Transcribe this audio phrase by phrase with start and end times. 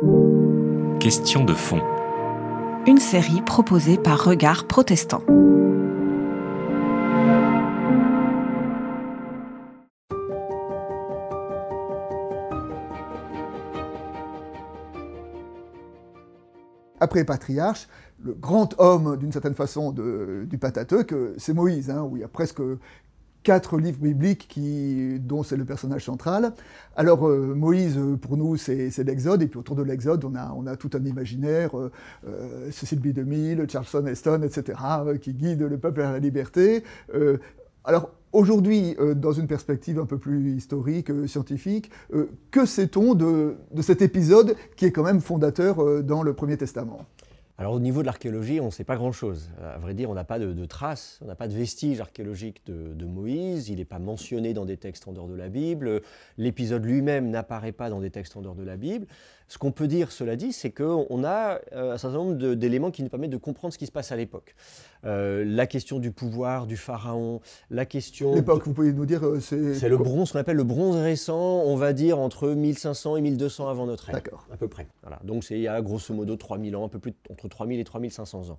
[0.00, 1.82] Question de fond.
[2.86, 5.22] Une série proposée par Regard Protestant.
[17.00, 17.88] Après patriarche,
[18.22, 22.28] le grand homme, d'une certaine façon, du Pentateuque, c'est Moïse, hein, où il y a
[22.28, 22.60] presque
[23.48, 26.52] quatre livres bibliques qui, dont c'est le personnage central.
[26.96, 30.90] Alors euh, Moïse, pour nous, c'est l'Exode, et puis autour de l'Exode, on a, tout
[30.92, 31.90] un imaginaire, euh,
[32.26, 33.06] euh, Cecil B.
[33.14, 34.78] DeMille, Charleston Heston, etc.,
[35.22, 36.84] qui guide le peuple à la liberté.
[37.84, 41.90] alors aujourd'hui, dans une perspective un peu plus historique, scientifique,
[42.50, 47.06] que sait-on de, cet épisode qui est quand même fondateur dans le Premier Testament?
[47.60, 49.50] Alors au niveau de l'archéologie, on ne sait pas grand-chose.
[49.60, 53.04] À vrai dire, on n'a pas de, traces, on n'a pas de vestiges archéologiques de,
[53.04, 56.02] Moïse, il n'est pas mentionné dans des textes en dehors de la Bible,
[56.36, 59.08] l'épisode lui-même n'apparaît pas dans des textes en dehors de la Bible.
[59.48, 63.02] Ce qu'on peut dire, cela dit, c'est qu'on a euh, un certain nombre d'éléments qui
[63.02, 64.54] nous permettent de comprendre ce qui se passe à l'époque.
[65.06, 68.34] Euh, la question du pouvoir du pharaon, la question...
[68.34, 69.24] L'époque, vous pouvez nous dire...
[69.24, 72.48] Euh, c'est C'est le bronze, ce qu'on appelle le bronze récent, on va dire entre
[72.50, 74.16] 1500 et 1200 avant notre ère.
[74.16, 74.46] D'accord.
[74.52, 74.86] À peu près.
[75.02, 75.18] Voilà.
[75.24, 77.84] Donc c'est il y a grosso modo 3000 ans, un peu plus entre 3000 et
[77.84, 78.58] 3500 ans.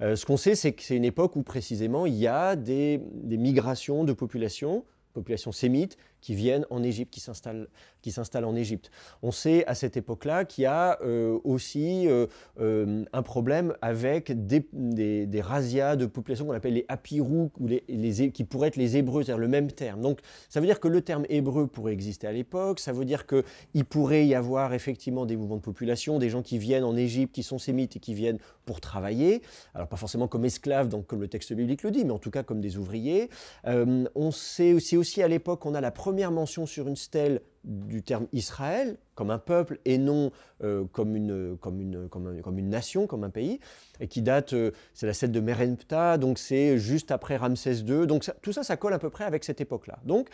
[0.00, 3.36] ce qu'on sait, c'est que c'est une époque où précisément il y a des, des
[3.36, 8.90] migrations de populations population sémite qui viennent en Égypte, qui s'installent, en Égypte.
[9.22, 12.26] On sait à cette époque-là qu'il y a euh, aussi euh,
[12.60, 18.30] euh, un problème avec des, des, razzias de population qu'on appelle les apirou, ou les,
[18.32, 20.00] qui pourraient être les Hébreux, c'est-à-dire le même terme.
[20.00, 23.26] Donc ça veut dire que le terme hébreu pourrait exister à l'époque, ça veut dire
[23.26, 27.34] qu'il pourrait y avoir effectivement des mouvements de population, des gens qui viennent en Égypte,
[27.34, 29.42] qui sont sémites et qui viennent pour travailler,
[29.74, 32.30] alors pas forcément comme esclaves, donc comme le texte biblique le dit, mais en tout
[32.30, 33.28] cas comme des ouvriers.
[33.66, 37.40] on sait aussi, aussi à l'époque, on a la première première mention sur une stèle
[37.64, 40.30] du terme Israël, comme un peuple et non
[40.62, 43.58] euh, comme, une, comme, une, comme, une nation, comme un pays,
[43.98, 48.06] et qui date, euh, c'est la stèle de Merenptah, donc c'est juste après Ramsès II.
[48.06, 49.98] Donc tout ça, ça colle à peu près avec cette époque-là.
[50.04, 50.28] Donc,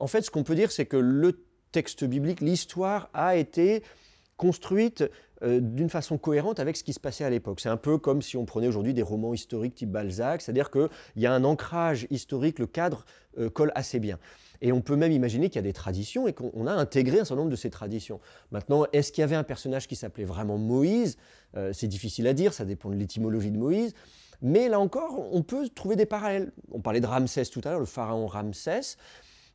[0.00, 3.84] en fait, ce qu'on peut dire, c'est que le texte biblique, l'histoire a été
[4.36, 5.04] construite
[5.44, 7.60] euh, d'une façon cohérente avec ce qui se passait à l'époque.
[7.60, 10.88] C'est un peu comme si on prenait aujourd'hui des romans historiques type Balzac, c'est-à-dire qu'il
[11.14, 13.04] y a un ancrage historique, le cadre
[13.54, 14.18] colle assez bien.
[14.62, 17.24] Et on peut même imaginer qu'il y a des traditions et qu'on a intégré un
[17.24, 18.20] certain nombre de ces traditions.
[18.50, 21.18] Maintenant, est-ce qu'il y avait un personnage qui s'appelait vraiment Moïse?
[21.56, 23.92] Euh, C'est difficile à dire, ça dépend de l'étymologie de Moïse.
[24.40, 26.52] Mais là encore, on peut trouver des parallèles.
[26.70, 28.96] On parlait de Ramsès tout à l'heure, le pharaon Ramsès.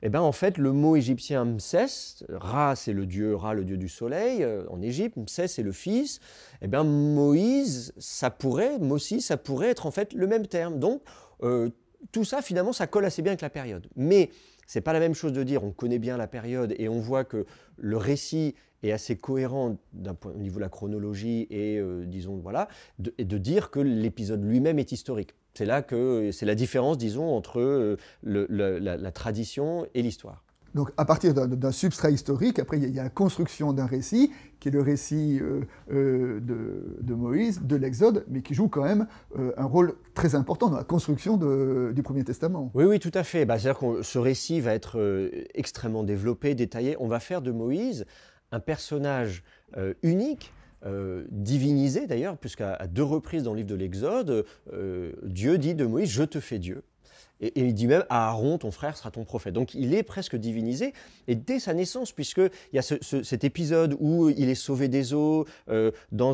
[0.03, 3.78] Eh bien, en fait, le mot égyptien Msès, Ra, c'est le dieu Ra, le dieu
[3.78, 6.19] du soleil euh, en Égypte, Msès, c'est le fils.
[6.62, 10.78] Eh bien, Moïse, ça pourrait, Mossi, ça pourrait être en fait le même terme.
[10.78, 11.01] Donc,
[11.41, 11.69] euh,
[12.12, 13.88] tout ça, finalement, ça colle assez bien avec la période.
[13.95, 14.29] Mais
[14.67, 17.23] c'est pas la même chose de dire on connaît bien la période et on voit
[17.23, 17.45] que
[17.78, 22.38] le récit est assez cohérent d'un point au niveau de la chronologie et euh, disons
[22.38, 22.67] voilà
[23.00, 25.33] de, et de dire que l'épisode lui-même est historique.
[25.53, 30.44] C'est là que c'est la différence disons entre euh, la, tradition et l'histoire.
[30.75, 34.69] Donc à partir d'un substrat historique, après il y, a la construction d'un récit, qui
[34.69, 35.61] est le récit euh,
[35.91, 39.07] euh, de, Moïse, de l'Exode, mais qui joue quand même
[39.38, 42.72] euh, un rôle très important dans la construction du Premier Testament.
[42.73, 43.45] Oui, oui, tout à fait.
[43.45, 46.95] Bah, C'est-à-dire que ce récit va être extrêmement développé, détaillé.
[47.00, 48.06] On va faire de Moïse
[48.51, 49.44] un personnage
[50.03, 50.53] unique.
[51.31, 54.45] divinisé d'ailleurs, puisqu'à deux reprises dans le livre de l'Exode,
[55.23, 56.83] Dieu dit de Moïse, je te fais Dieu.
[57.41, 59.53] Et, il dit même à Aaron, ton frère sera ton prophète.
[59.53, 60.93] Donc il est presque divinisé.
[61.27, 65.45] Et dès sa naissance, puisqu'il y a cet épisode où il est sauvé des eaux,
[65.69, 66.33] euh, dans,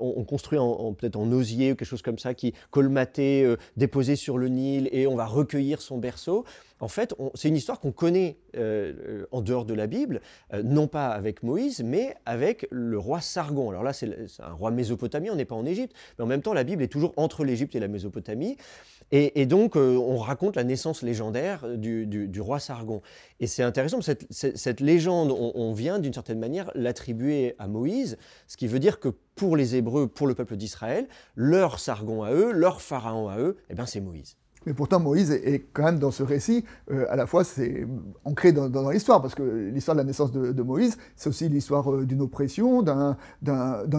[0.00, 4.16] on, construit en, peut-être en osier ou quelque chose comme ça, qui colmaté, euh, déposé
[4.16, 6.44] sur le Nil, et on va recueillir son berceau.
[6.80, 10.20] En fait, c'est une histoire qu'on connaît euh, en dehors de la Bible,
[10.64, 13.70] non pas avec Moïse, mais avec le roi Sargon.
[13.70, 14.08] Alors là, c'est
[14.40, 16.88] un roi mésopotamien, on n'est pas en Égypte, mais en même temps, la Bible est
[16.88, 18.56] toujours entre l'Égypte et la Mésopotamie.
[19.10, 23.00] Et, donc, euh, on raconte la naissance légendaire du, roi Sargon.
[23.40, 28.66] Et c'est intéressant, cette, légende, on, vient d'une certaine manière l'attribuer à Moïse, ce qui
[28.66, 32.82] veut dire que pour les Hébreux, pour le peuple d'Israël, leur Sargon à eux, leur
[32.82, 34.36] pharaon à eux, eh ben c'est Moïse.
[34.68, 37.86] Mais pourtant, Moïse est quand même dans ce récit, euh, à la fois c'est
[38.24, 42.04] ancré dans, l'histoire, parce que l'histoire de la naissance de, Moïse, c'est aussi l'histoire euh,
[42.04, 43.16] d'une oppression, d'un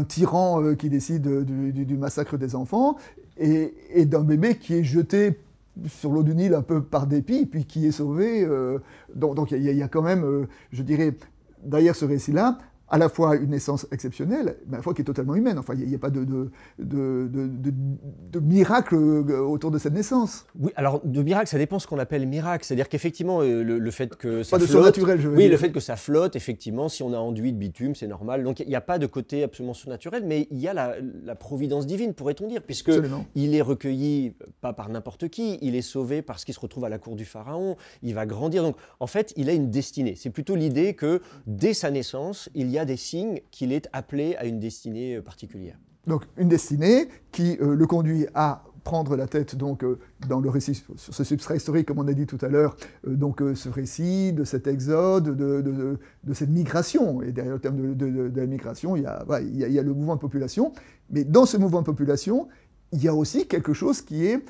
[0.07, 2.95] tyran qui décide du, massacre des enfants,
[3.38, 5.39] et, d'un bébé qui est jeté
[5.88, 8.44] sur l'eau du Nil un peu par dépit, puis qui est sauvé.
[8.44, 8.80] Euh,
[9.16, 11.16] donc il y, a quand même, euh, je dirais,
[11.63, 12.57] derrière ce récit-là,
[12.91, 15.59] à la fois une naissance exceptionnelle, mais à la fois qui est totalement humaine.
[15.59, 20.45] Enfin, il n'y a, pas de, de, de, miracle euh, autour de cette naissance.
[20.59, 22.65] Oui, alors de miracle, ça dépend ce qu'on appelle miracle.
[22.65, 24.86] C'est-à-dire qu'effectivement, euh, le, fait que ça pas flotte...
[24.86, 25.51] naturel, je veux Oui, dire.
[25.51, 28.44] le fait que ça flotte, effectivement, si on a enduit de bitume, c'est normal.
[28.44, 31.85] Donc il n'y a pas de côté absolument surnaturel, mais il y a la, providence
[31.85, 32.92] divine, pourrait-on dire, puisque
[33.35, 36.89] il est recueilli pas par n'importe qui, il est sauvé parce qu'il se retrouve à
[36.89, 38.63] la cour du Pharaon, il va grandir.
[38.63, 40.15] Donc en fait, il a une destinée.
[40.15, 44.35] C'est plutôt l'idée que dès sa naissance, il y a des signes qu'il est appelé
[44.35, 45.77] à une destinée euh, particulière.
[46.07, 50.49] Donc une destinée qui euh, le conduit à prendre la tête donc euh, dans le
[50.49, 54.33] récit sur ce substrat historique, comme on a dit tout à l'heure, donc ce récit
[54.33, 55.99] de cet exode, de,
[56.33, 57.21] cette migration.
[57.21, 60.15] Et derrière le terme de, la migration, il y, a, il, y a, le mouvement
[60.15, 60.73] de population.
[61.09, 62.47] Mais dans ce mouvement de population,
[62.91, 64.43] il y a aussi quelque chose qui est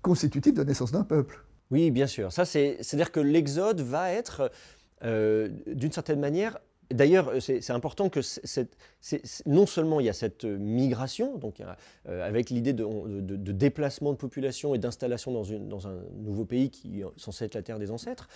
[0.00, 1.44] constitutif de la naissance d'un peuple.
[1.70, 2.32] Oui, bien sûr.
[2.32, 4.50] Ça, c'est-à-dire que l'exode va être,
[5.02, 6.58] d'une certaine manière,
[6.92, 8.20] D'ailleurs, euh, c'est important que
[9.46, 14.16] non seulement il y a cette euh, migration, donc euh, avec l'idée de, déplacement de
[14.16, 18.28] population et d'installation dans, un nouveau pays qui est censé être la terre des ancêtres,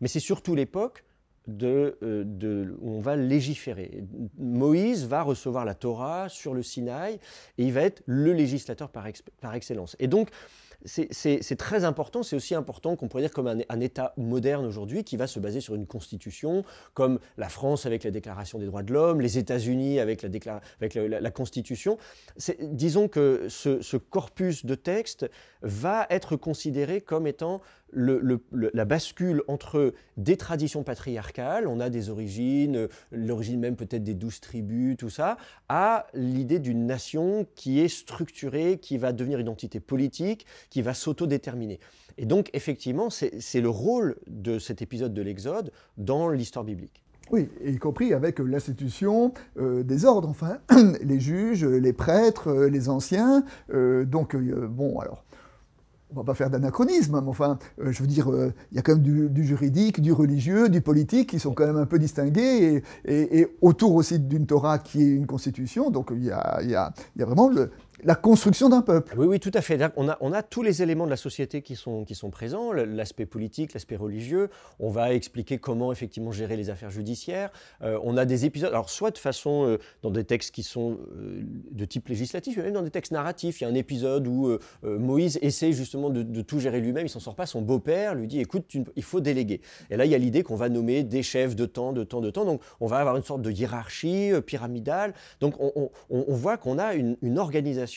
[0.00, 1.04] mais c'est surtout l'époque
[1.48, 4.04] de, où on va légiférer.
[4.38, 7.14] Moïse va recevoir la Torah sur le Sinaï
[7.58, 9.06] et il va être le législateur par,
[9.54, 9.96] excellence.
[9.98, 10.28] Et donc,
[10.84, 15.16] c'est très important, c'est aussi important qu'on pourrait dire comme un, État moderne aujourd'hui qui
[15.16, 18.92] va se baser sur une constitution, comme la France avec la Déclaration des droits de
[18.92, 21.98] l'homme, les États-Unis avec, la, avec la, Constitution.
[22.60, 25.28] Disons que ce, corpus de textes
[25.62, 27.60] va être considéré comme étant
[27.92, 34.40] la bascule entre des traditions patriarcales, on a des origines, l'origine même peut-être des douze
[34.40, 35.36] tribus, tout ça,
[35.68, 40.94] à l'idée d'une nation qui est structurée, qui va devenir une entité politique, qui va
[40.94, 41.80] s'autodéterminer.
[42.18, 47.02] Et donc, effectivement, c'est le rôle de cet épisode de l'Exode dans l'histoire biblique.
[47.30, 50.58] Oui, y compris avec l'institution euh, des ordres, enfin,
[51.02, 53.44] les juges, les prêtres, euh, les anciens.
[53.72, 55.24] Euh, donc, bon, alors,
[56.14, 58.28] on va pas faire d'anachronisme, mais enfin, je veux dire,
[58.70, 61.76] il y a quand même du, juridique, du religieux, du politique qui sont quand même
[61.76, 66.30] un peu distingués, et, autour aussi d'une Torah qui est une constitution, donc il y
[66.30, 67.70] a vraiment le,
[68.04, 69.14] la construction d'un peuple.
[69.16, 69.78] Oui, oui, tout à fait.
[69.96, 74.48] On a, tous les éléments de la société qui sont, présents, l'aspect politique, l'aspect religieux.
[74.80, 77.50] On va expliquer comment effectivement gérer les affaires judiciaires.
[77.82, 80.98] Euh, on a des épisodes, alors soit de façon euh, dans des textes qui sont
[81.16, 83.60] euh, de type législatif, mais même dans des textes narratifs.
[83.60, 87.06] Il y a un épisode où Moïse essaie justement de, tout gérer lui-même.
[87.06, 87.46] Il s'en sort pas.
[87.46, 88.64] Son beau-père lui dit "Écoute,
[88.96, 89.60] il faut déléguer."
[89.90, 92.20] Et là, il y a l'idée qu'on va nommer des chefs de temps, de temps,
[92.20, 92.44] de temps.
[92.44, 95.14] Donc, on va avoir une sorte de hiérarchie pyramidale.
[95.40, 95.90] Donc, on,
[96.34, 97.91] voit qu'on a une organisation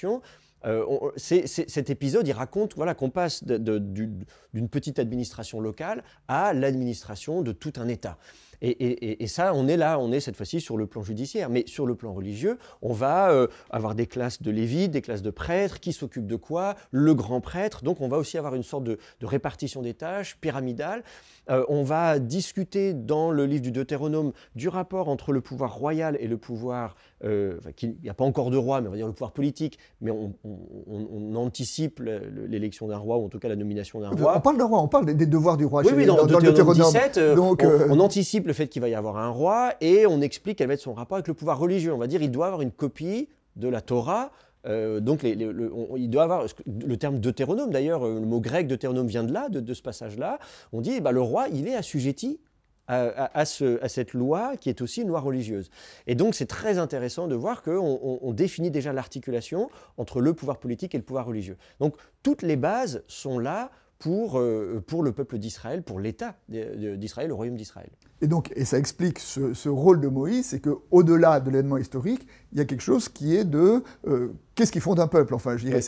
[0.66, 7.52] euh, cet épisode, il raconte voilà, qu'on passe d'une petite administration locale à l'administration de
[7.52, 8.18] tout un État.
[8.62, 11.50] Et, ça, on est là, on est cette fois-ci sur le plan judiciaire.
[11.50, 15.22] Mais sur le plan religieux, on va euh, avoir des classes de lévites, des classes
[15.22, 16.76] de prêtres, qui s'occupent de quoi?
[16.92, 17.84] Le grand prêtre.
[17.84, 21.04] Donc on va aussi avoir une sorte de, répartition des tâches pyramidale.
[21.50, 26.18] Euh, on va discuter dans le livre du Deutéronome du rapport entre le pouvoir royal
[26.20, 29.08] et le pouvoir, euh, il n'y a pas encore de roi, mais on va dire
[29.08, 32.02] le pouvoir politique, mais on, anticipe
[32.48, 34.36] l'élection d'un roi, ou en tout cas la nomination d'un roi.
[34.38, 36.92] On parle d'un roi, on parle des devoirs du roi oui, oui, dans, le Deutéronome
[36.92, 40.22] 17, euh, Donc, on, anticipe le fait qu'il va y avoir un roi et on
[40.22, 41.94] explique quel va être son rapport avec le pouvoir religieux.
[41.94, 44.32] On va dire il doit avoir une copie de la Torah
[44.68, 49.24] euh, donc, il doit avoir le terme deutéronome, d'ailleurs, euh, le mot grec deutéronome vient
[49.24, 50.40] de là, de, ce passage-là.
[50.74, 52.40] On dit, eh ben, le roi, il est assujetti
[52.88, 55.70] à, cette loi qui est aussi une loi religieuse.
[56.08, 60.58] Et donc c'est très intéressant de voir qu'on on définit déjà l'articulation entre le pouvoir
[60.58, 61.58] politique et le pouvoir religieux.
[61.80, 67.30] Donc toutes les bases sont là pour, euh, pour le peuple d'Israël, pour l'État d'Israël,
[67.30, 67.90] le royaume d'Israël.
[68.22, 72.60] Et donc, et ça explique ce, rôle de Moïse, c'est qu'au-delà de l'événement historique, il
[72.60, 75.66] y a quelque chose qui est de euh, qu'est-ce qui fonde un peuple, enfin, je
[75.66, 75.82] dirais.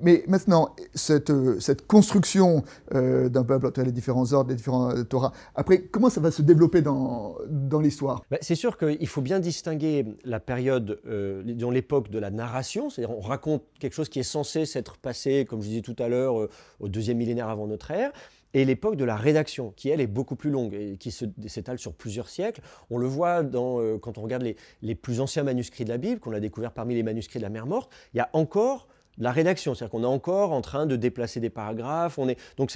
[0.00, 2.62] Mais maintenant, cette, euh, cette construction
[2.94, 6.42] euh, d'un peuple entre les différents ordres, les différents Torahs, après, comment ça va se
[6.42, 8.22] développer dans, dans l'histoire?
[8.30, 13.16] Bah, C'est sûr qu'il faut bien distinguer la période, dans l'époque de la narration, c'est-à-dire
[13.16, 16.48] on raconte quelque chose qui est censé s'être passé, comme je disais tout à l'heure,
[16.80, 18.12] au deuxième millénaire avant notre ère
[18.54, 21.94] et l'époque de la rédaction, qui elle est beaucoup plus longue et qui s'étale sur
[21.94, 22.60] plusieurs siècles.
[22.90, 24.44] On le voit euh, quand on regarde
[24.82, 27.50] les, plus anciens manuscrits de la Bible, qu'on a découvert parmi les manuscrits de la
[27.50, 28.88] mer morte, il y a encore
[29.18, 32.18] la rédaction, c'est-à-dire qu'on est encore en train de déplacer des paragraphes.
[32.56, 32.72] Donc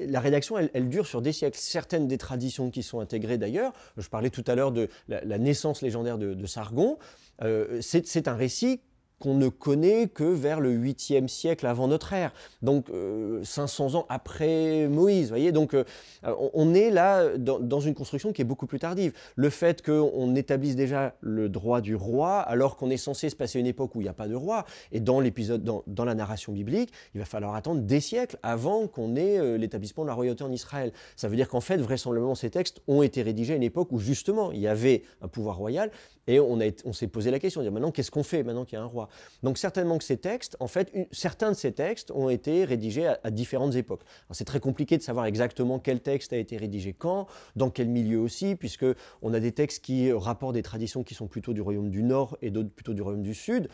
[0.00, 1.56] la rédaction, elle, dure sur des siècles.
[1.58, 5.80] Certaines des traditions qui sont intégrées d'ailleurs, je parlais tout à l'heure de la, naissance
[5.80, 6.98] légendaire de, Sargon,
[7.42, 8.80] euh, c'est un récit
[9.24, 12.88] qu'on ne connaît que vers le 8e siècle avant notre ère, donc
[13.42, 15.30] 500 ans après Moïse.
[15.30, 15.74] Voyez donc
[16.22, 19.14] on est là dans, une construction qui est beaucoup plus tardive.
[19.34, 23.58] Le fait qu'on établisse déjà le droit du roi, alors qu'on est censé se passer
[23.58, 26.52] une époque où il n'y a pas de roi, et dans l'épisode, dans, la narration
[26.52, 30.52] biblique, il va falloir attendre des siècles avant qu'on ait l'établissement de la royauté en
[30.52, 30.92] Israël.
[31.16, 33.98] Ça veut dire qu'en fait, vraisemblablement, ces textes ont été rédigés à une époque où
[33.98, 35.90] justement il y avait un pouvoir royal
[36.26, 36.58] et on,
[36.92, 39.08] s'est posé la question, dire maintenant qu'est-ce qu'on fait maintenant qu'il y a un roi?
[39.42, 43.30] Donc certainement que ces textes, en fait, certains de ces textes ont été rédigés à,
[43.30, 44.02] différentes époques.
[44.30, 48.20] C'est très compliqué de savoir exactement quel texte a été rédigé quand, dans quel milieu
[48.20, 48.86] aussi, puisque
[49.22, 52.36] on a des textes qui rapportent des traditions qui sont plutôt du royaume du Nord
[52.42, 53.68] et d'autres plutôt du royaume du Sud.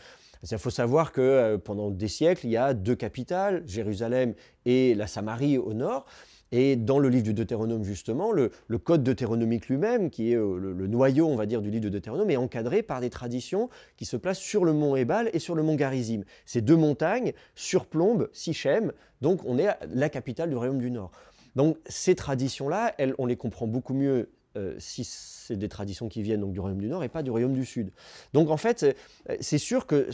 [0.49, 4.33] Il faut savoir que euh, pendant des siècles, il y a deux capitales, Jérusalem
[4.65, 6.05] et la Samarie au nord.
[6.51, 10.87] Et dans le livre du Deutéronome, justement, le, code deutéronomique lui-même, qui est euh, le,
[10.87, 14.17] noyau, on va dire, du livre de Deutéronome, est encadré par des traditions qui se
[14.17, 16.23] placent sur le mont Ebal et sur le mont Garizim.
[16.45, 18.91] Ces deux montagnes surplombent Sichem,
[19.21, 21.11] donc on est la capitale du royaume du Nord.
[21.55, 26.41] Donc ces traditions-là, on les comprend beaucoup mieux euh, si c'est des traditions qui viennent
[26.41, 27.91] donc du royaume du Nord et pas du royaume du Sud.
[28.33, 28.97] Donc en fait,
[29.39, 30.09] c'est sûr que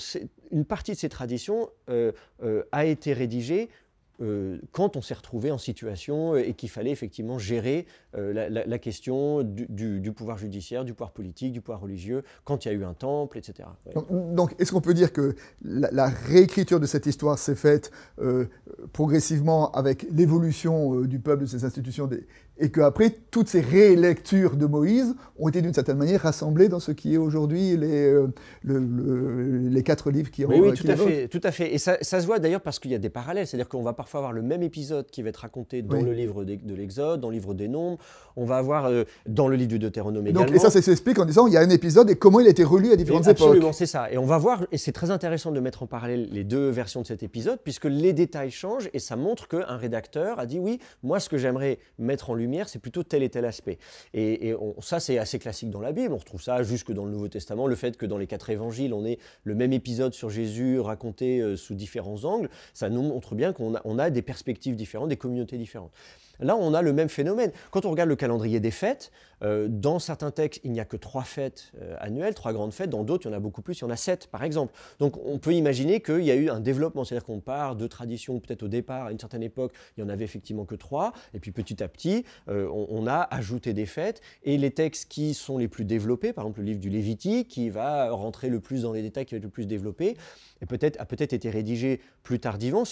[0.52, 2.12] une partie de ces traditions euh,
[2.72, 3.70] a été rédigée
[4.20, 8.80] euh, quand on s'est retrouvé en situation euh, et qu'il fallait effectivement gérer euh, la,
[8.80, 12.84] question du, pouvoir judiciaire, du pouvoir politique, du pouvoir religieux, quand il y a eu
[12.84, 13.70] un temple, etc.
[14.10, 17.92] Donc, est-ce qu'on peut dire que la, réécriture de cette histoire s'est faite
[18.94, 22.10] progressivement avec l'évolution du peuple, de ses institutions
[22.60, 26.92] et qu'après, toutes ces rélectures de Moïse ont été d'une certaine manière rassemblées dans ce
[26.92, 28.28] qui est aujourd'hui les, euh,
[28.66, 31.74] les quatre livres qui Oui, oui tout, à fait, tout à fait.
[31.74, 33.46] Et ça, se voit d'ailleurs parce qu'il y a des parallèles.
[33.46, 36.44] C'est-à-dire qu'on va parfois avoir le même épisode qui va être raconté dans le livre
[36.44, 38.00] de, l'Exode, dans le livre des Nombres.
[38.36, 40.46] On va avoir euh, dans le livre du Deutéronome également.
[40.46, 42.48] Donc, et ça, ça s'explique en disant il y a un épisode et comment il
[42.48, 43.48] a été relu à différentes époques.
[43.48, 44.12] Absolument, c'est ça.
[44.12, 47.02] Et on va voir, et c'est très intéressant de mettre en parallèle les deux versions
[47.02, 50.80] de cet épisode, puisque les détails changent et ça montre qu'un rédacteur a dit oui,
[51.04, 53.78] moi, ce que j'aimerais mettre en lumière, c'est plutôt tel et tel aspect.
[54.14, 56.14] Et, ça, c'est assez classique dans la Bible.
[56.14, 57.68] On retrouve ça jusque dans le Nouveau Testament.
[57.68, 61.40] Le fait que dans les quatre évangiles, on ait le même épisode sur Jésus raconté
[61.40, 65.58] euh, sous différents angles, ça nous montre bien qu'on a des perspectives différentes, des communautés
[65.58, 65.92] différentes.
[66.40, 67.52] Là, on a le même phénomène.
[67.72, 69.12] Quand on regarde le calendrier des fêtes,
[69.44, 72.90] euh, dans certains textes, il n'y a que trois fêtes euh, annuelles, trois grandes fêtes.
[72.90, 74.74] Dans d'autres, il y en a beaucoup plus, il y en a sept, par exemple.
[75.00, 78.40] Donc, on peut imaginer qu'il y a eu un développement, c'est-à-dire qu'on part de traditions,
[78.40, 81.40] peut-être au départ, à une certaine époque, il n'y en avait effectivement que trois, et
[81.40, 85.58] puis petit à petit, euh, on, a ajouté des fêtes, et les textes qui sont
[85.58, 88.92] les plus développés, par exemple le livre du Lévitique, qui va rentrer le plus dans
[88.92, 90.18] les détails, qui va être le plus développé,
[90.62, 92.84] et peut-être a peut-être été rédigé plus tardivement.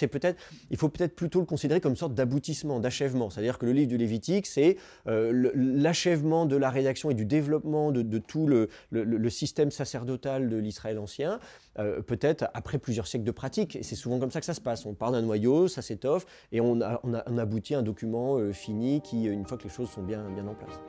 [0.69, 3.29] Il faut peut-être plutôt le considérer comme une sorte d'aboutissement, d'achèvement.
[3.35, 4.77] C'est-à-dire que le livre du Lévitique, c'est
[5.07, 8.69] euh, l'achèvement de la rédaction et du développement de, tout le,
[9.29, 11.39] système sacerdotal de l'Israël ancien,
[11.79, 13.75] euh, peut-être après plusieurs siècles de pratique.
[13.75, 14.85] Et c'est souvent comme ça que ça se passe.
[14.85, 16.79] On part d'un noyau, ça s'étoffe, et on,
[17.37, 20.47] aboutit à un document euh, fini qui, une fois que les choses sont bien, bien
[20.47, 20.79] en place.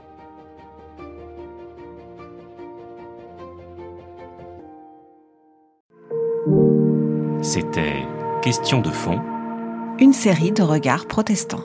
[7.42, 8.06] C'était
[8.46, 9.20] Question de fond.
[9.98, 11.64] Une série de regards protestants.